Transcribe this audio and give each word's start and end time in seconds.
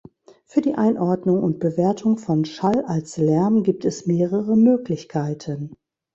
Für 0.47 0.61
die 0.61 0.73
Einordnung 0.73 1.43
und 1.43 1.59
Bewertung 1.59 2.17
von 2.17 2.43
Schall 2.43 2.85
als 2.85 3.17
Lärm 3.17 3.61
gibt 3.61 3.85
es 3.85 4.07
mehrere 4.07 4.57
Möglichkeiten. 4.57 5.75